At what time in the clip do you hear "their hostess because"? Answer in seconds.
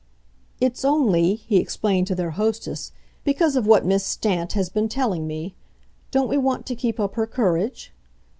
2.15-3.55